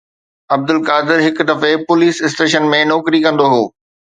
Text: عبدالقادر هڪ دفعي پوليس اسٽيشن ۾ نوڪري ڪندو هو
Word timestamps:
عبدالقادر 0.55 1.19
هڪ 1.25 1.45
دفعي 1.51 1.75
پوليس 1.91 2.23
اسٽيشن 2.29 2.67
۾ 2.73 2.83
نوڪري 2.95 3.25
ڪندو 3.29 3.47
هو 3.55 3.63